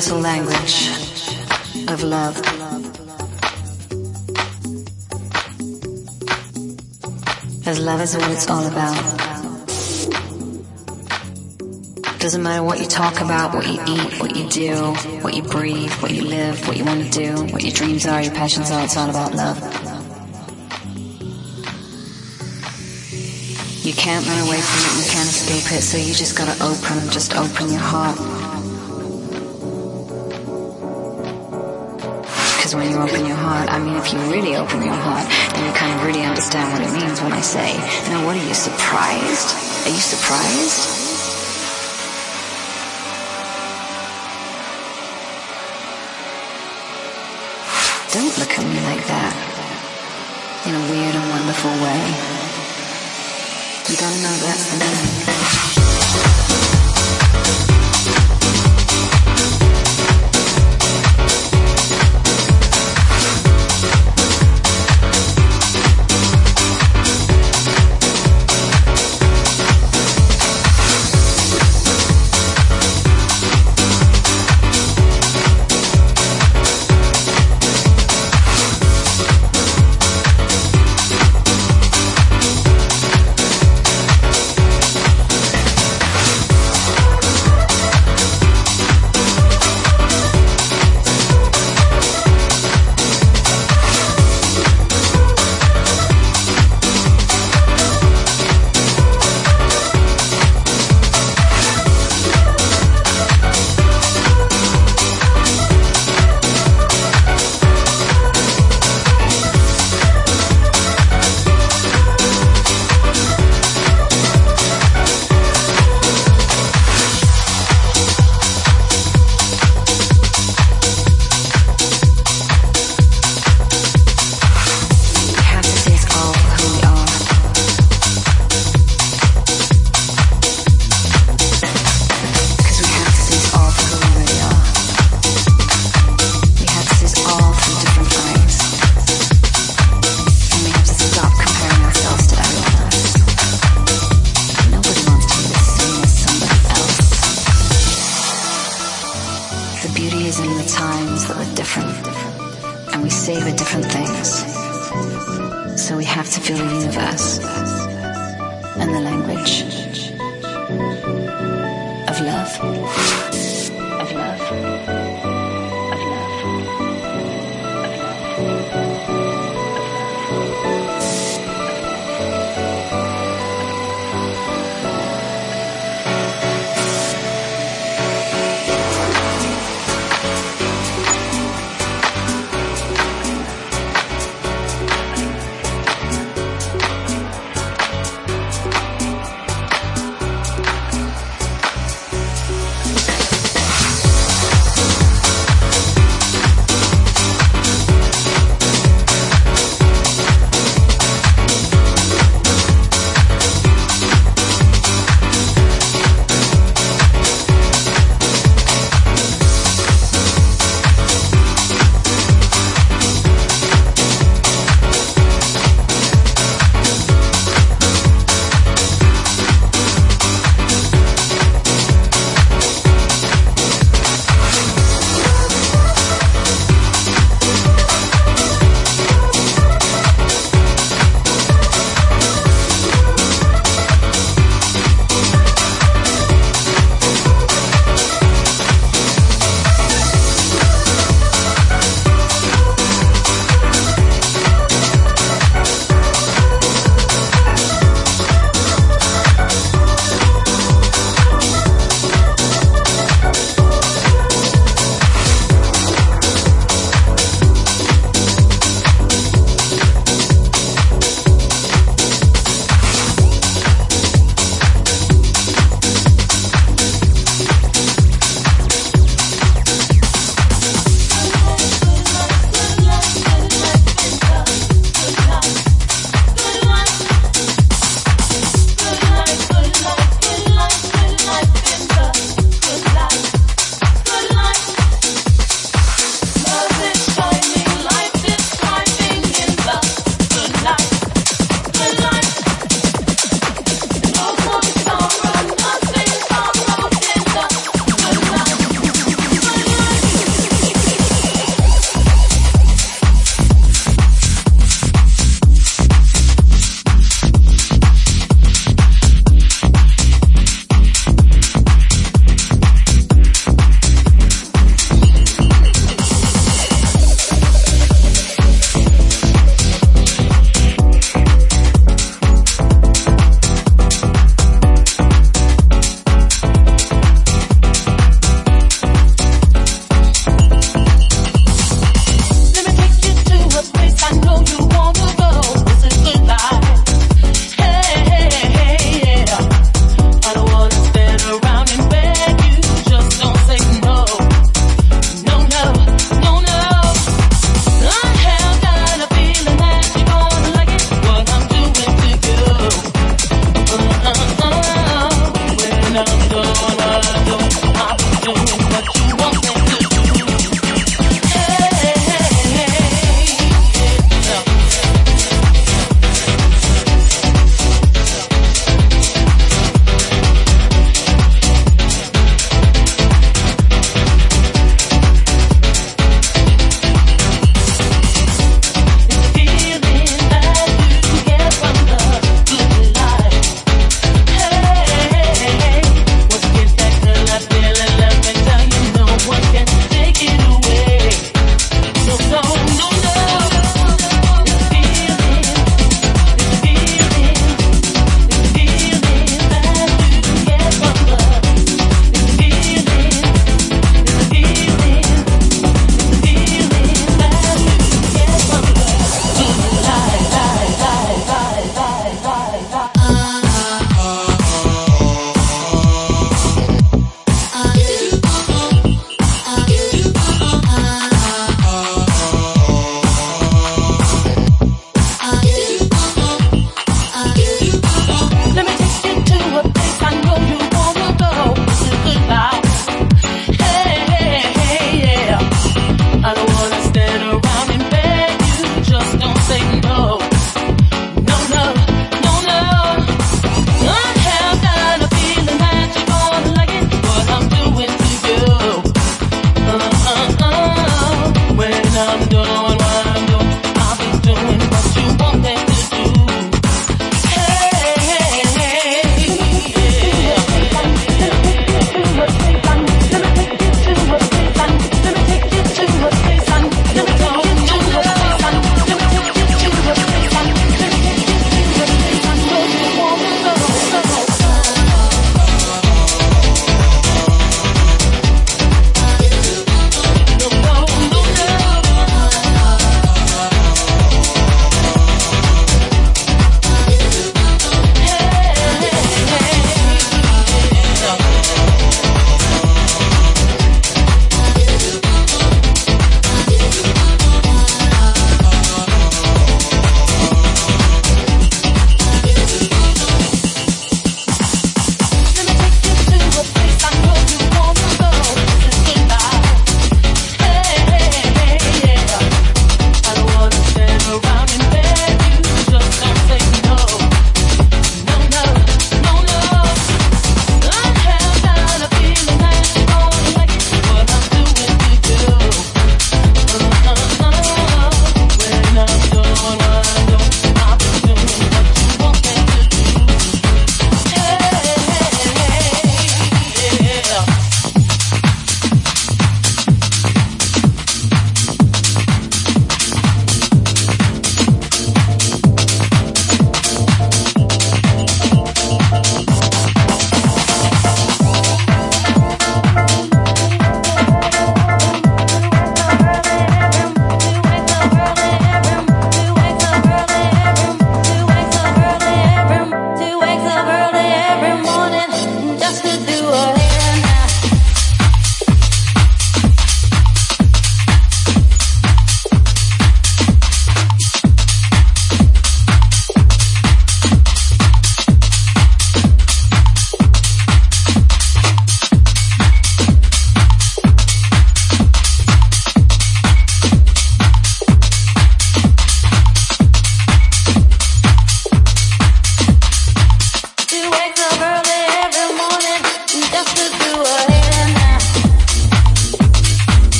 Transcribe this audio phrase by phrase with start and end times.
[0.00, 0.88] universal language
[1.90, 2.36] of love.
[7.66, 8.96] As love is what it's all about.
[12.18, 14.74] Doesn't matter what you talk about, what you eat, what you do,
[15.20, 18.22] what you breathe, what you live, what you want to do, what your dreams are,
[18.22, 19.58] your passions are, it's all about love.
[23.84, 27.10] You can't run away from it, you can't escape it, so you just gotta open,
[27.10, 28.49] just open your heart.
[32.70, 35.66] Because when you open your heart, I mean if you really open your heart, then
[35.66, 37.74] you kind of really understand what it means when I say,
[38.06, 39.58] now what are you, surprised?
[39.82, 40.86] Are you surprised?
[48.14, 49.34] Don't look at me like that.
[50.70, 52.06] In a weird and wonderful way.
[53.90, 55.79] You gotta know that's the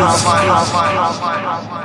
[0.00, 1.79] 好坏好坏好坏好坏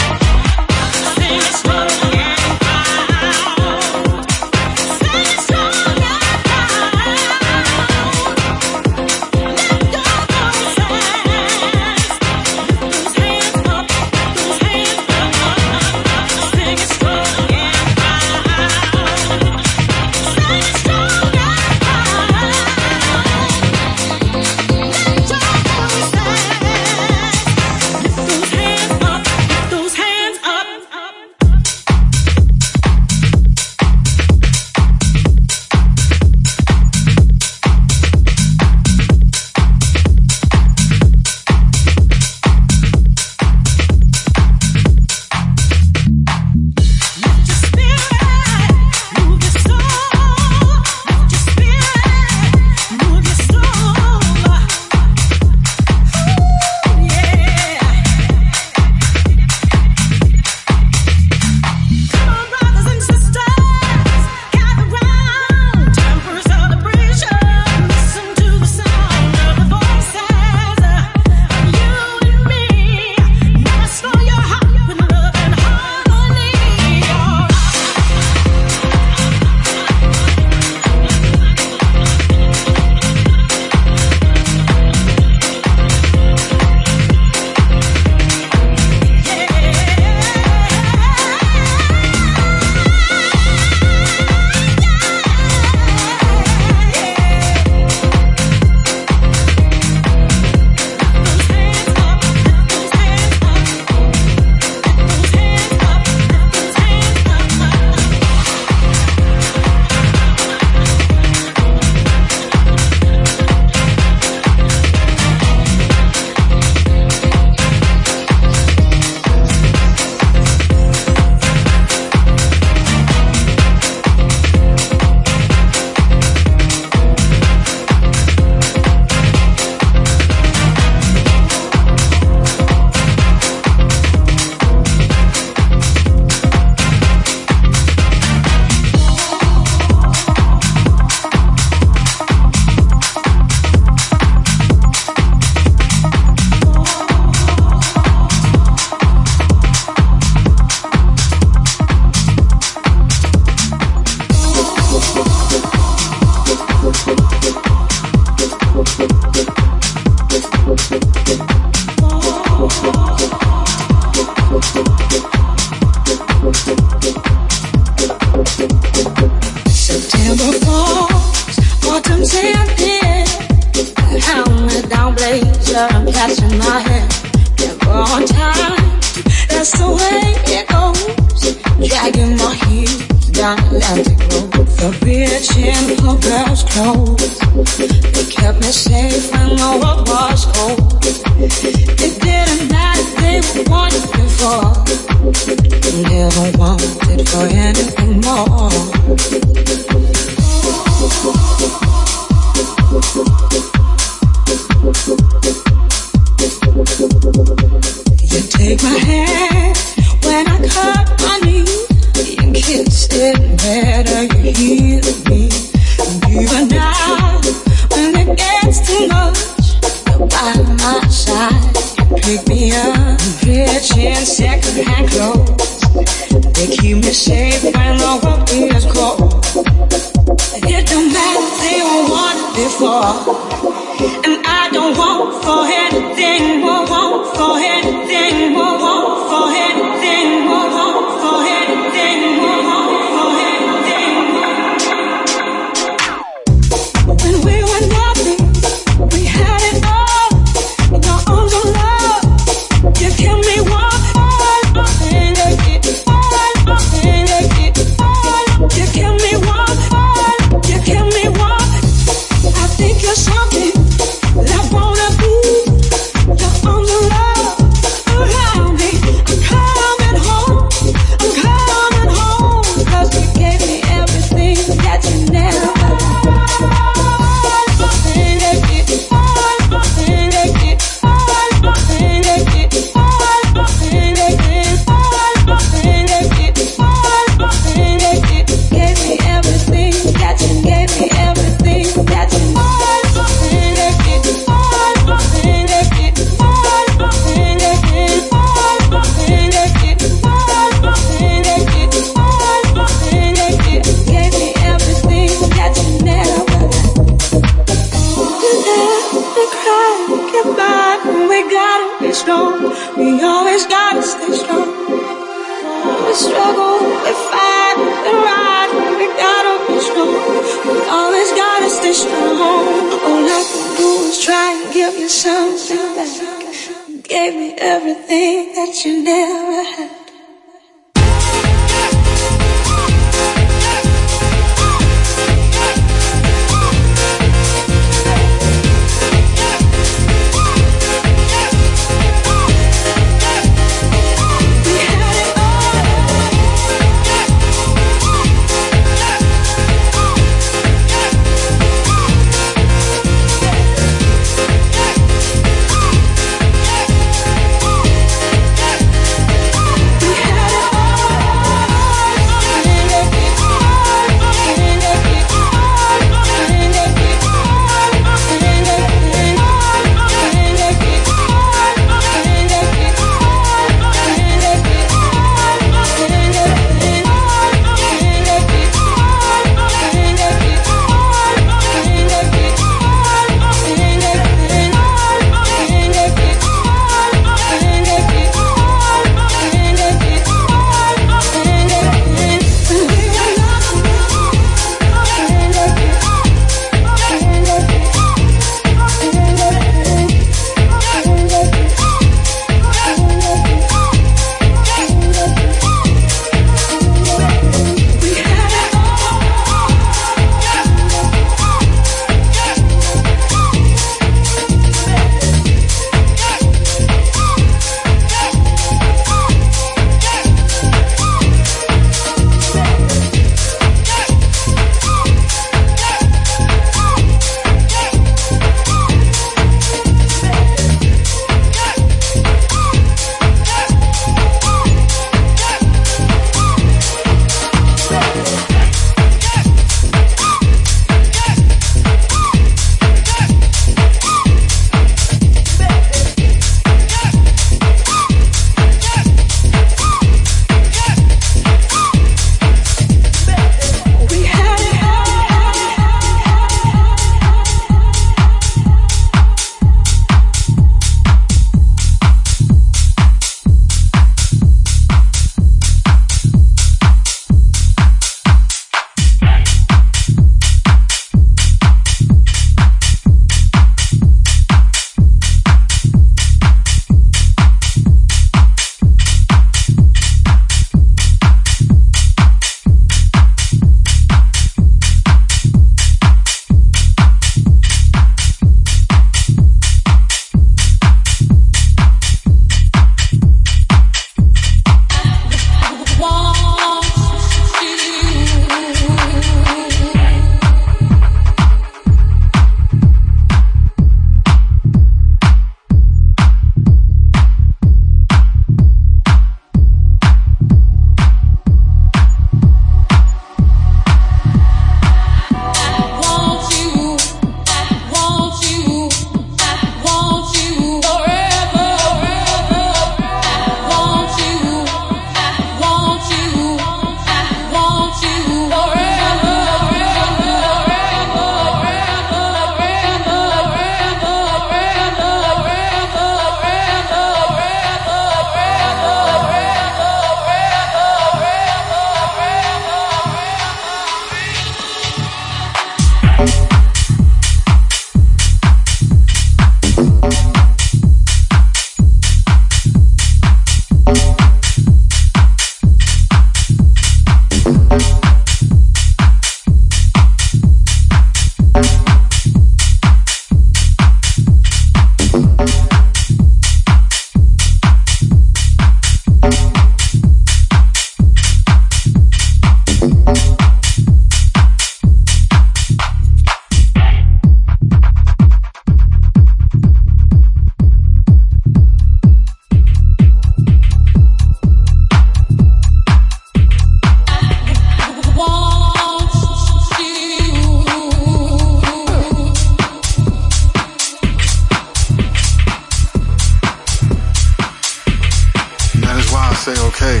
[599.42, 600.00] say, okay,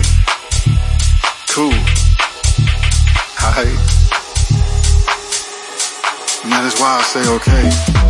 [1.48, 1.72] cool,
[3.42, 3.66] alright.
[6.44, 8.01] And that is why I say, okay.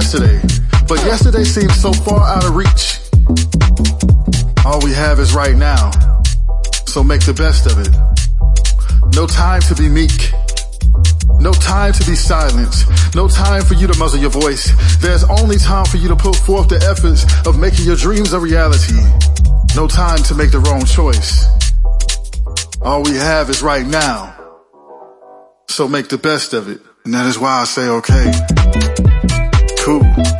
[0.00, 0.40] Yesterday,
[0.88, 3.00] but yesterday seems so far out of reach.
[4.64, 5.90] All we have is right now,
[6.86, 7.92] so make the best of it.
[9.14, 10.32] No time to be meek.
[11.38, 12.74] No time to be silent.
[13.14, 14.72] No time for you to muzzle your voice.
[15.02, 18.40] There's only time for you to put forth the efforts of making your dreams a
[18.40, 19.00] reality.
[19.76, 21.44] No time to make the wrong choice.
[22.80, 24.34] All we have is right now.
[25.68, 26.80] So make the best of it.
[27.04, 29.39] And that is why I say okay
[29.90, 30.39] cool.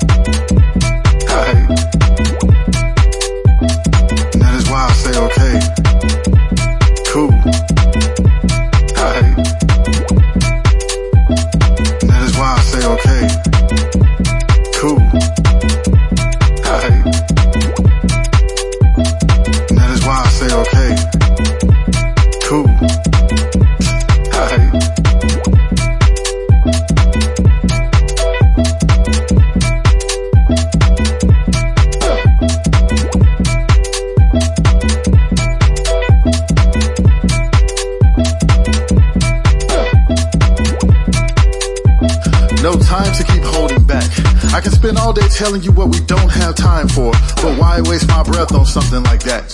[44.60, 47.80] I can spend all day telling you what we don't have time for, but why
[47.80, 49.48] waste my breath on something like that?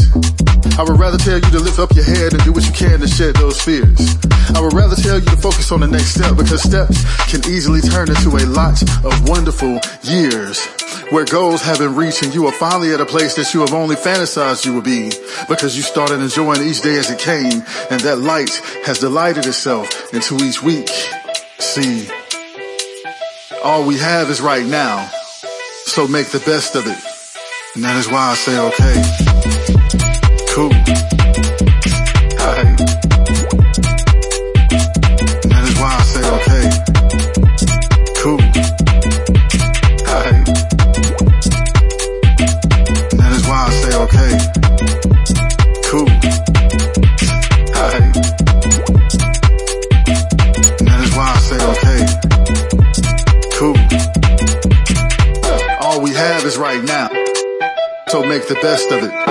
[0.76, 2.98] I would rather tell you to lift up your head and do what you can
[2.98, 4.02] to shed those fears.
[4.50, 6.98] I would rather tell you to focus on the next step because steps
[7.30, 10.66] can easily turn into a lot of wonderful years
[11.14, 13.72] where goals have been reached and you are finally at a place that you have
[13.72, 15.12] only fantasized you would be
[15.48, 17.62] because you started enjoying each day as it came
[17.94, 20.90] and that light has delighted itself into each week.
[21.60, 22.10] See,
[23.66, 25.10] all we have is right now.
[25.86, 26.98] So make the best of it.
[27.74, 28.94] And that is why I say okay.
[30.54, 31.75] Cool.
[58.48, 59.10] Make the best of it.
[59.10, 59.25] it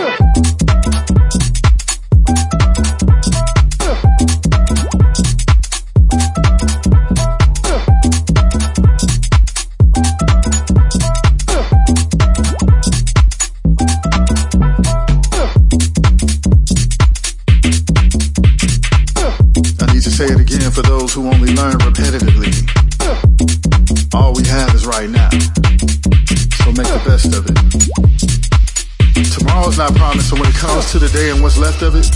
[30.67, 32.09] comes to the day and what's left of it,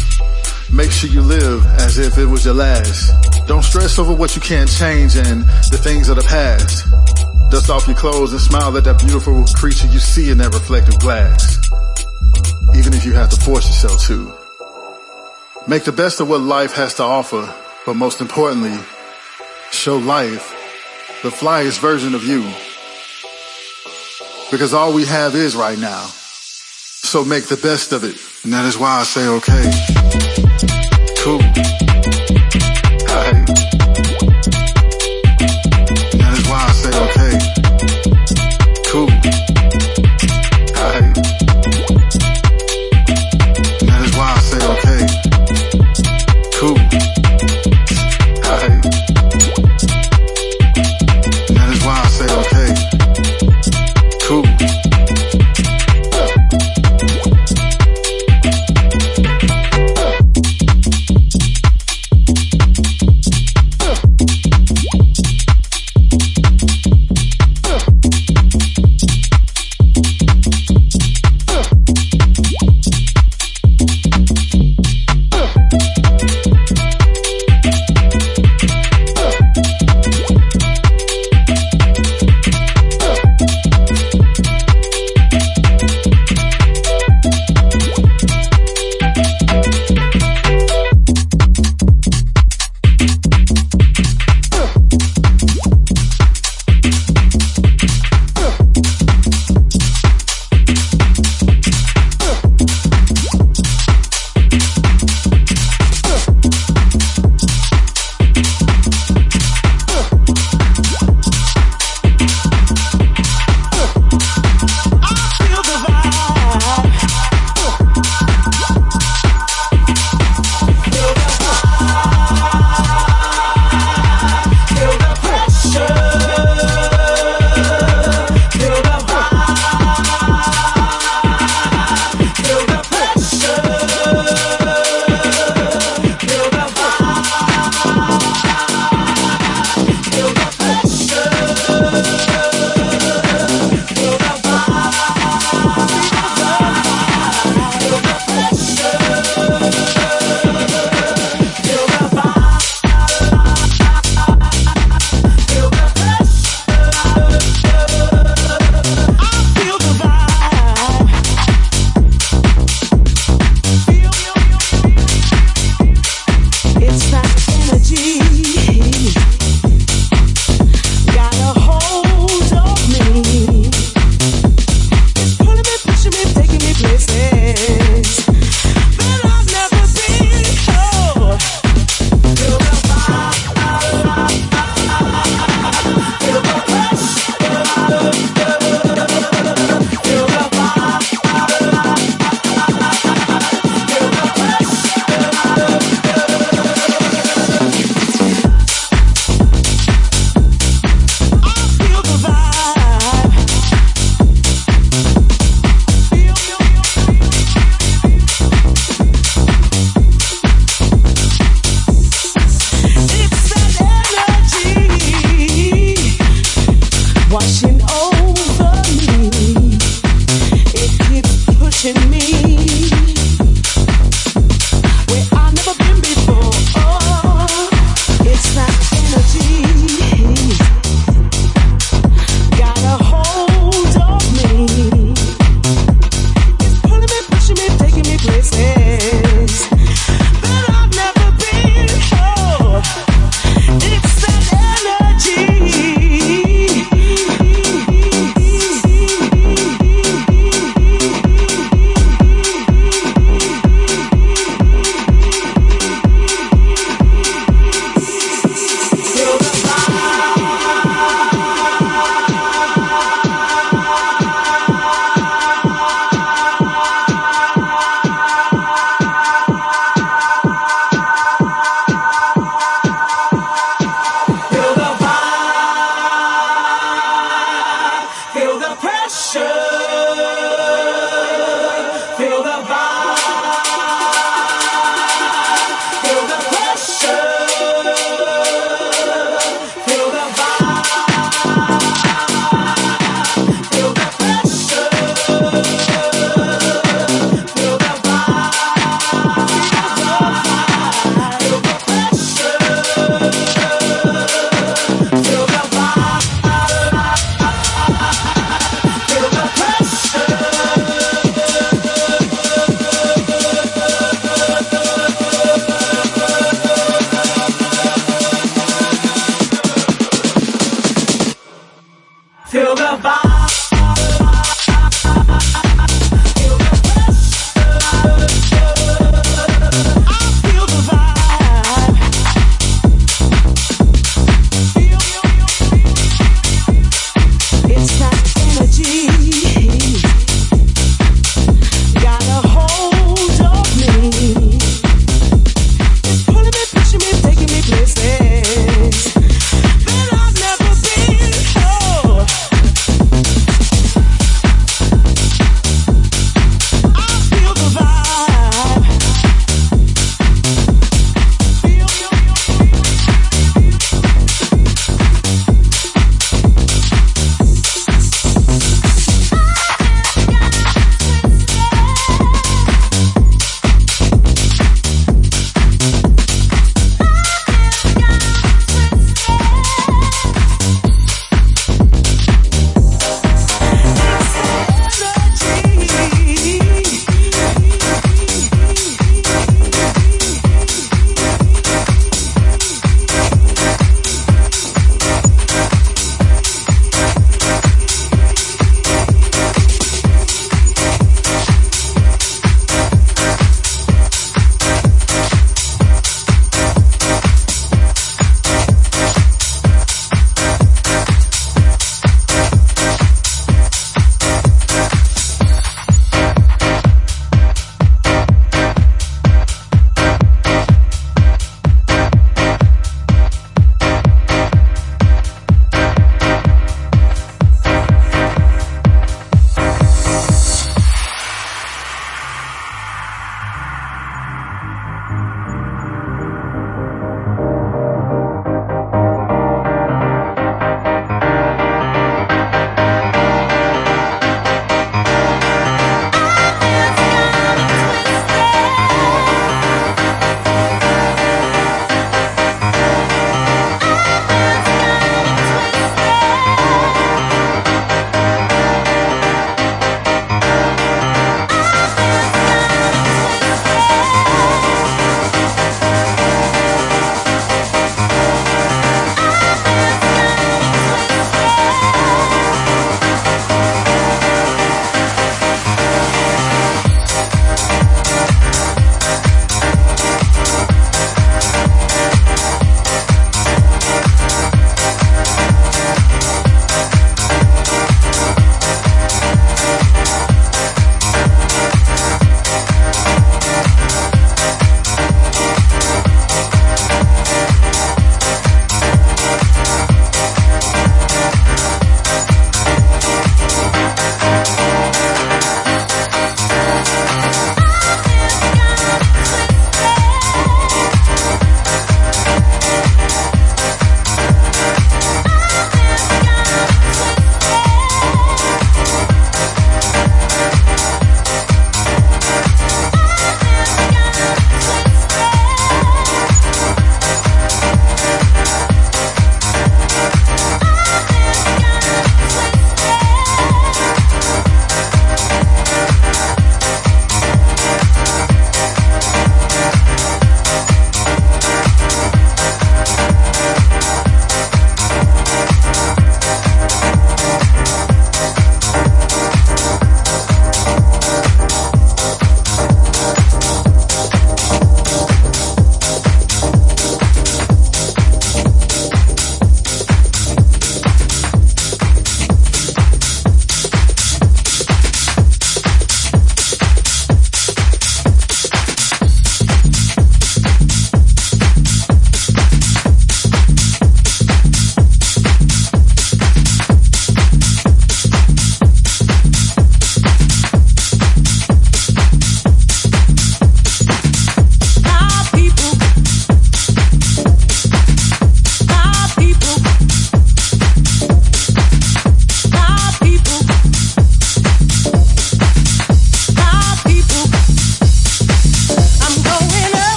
[0.74, 3.14] make sure you live as if it was your last.
[3.48, 6.90] Don't stress over what you can't change and the things of the past.
[7.52, 10.98] Dust off your clothes and smile at that beautiful creature you see in that reflective
[11.00, 11.58] glass.
[12.76, 14.34] Even if you have to force yourself to.
[15.68, 17.54] Make the best of what life has to offer,
[17.86, 18.78] but most importantly,
[19.72, 20.56] show life
[21.22, 22.42] the flyest version of you.
[24.50, 26.10] Because all we have is right now.
[27.10, 28.16] So make the best of it.
[28.44, 29.66] And that is why I say okay.
[31.18, 31.79] Cool.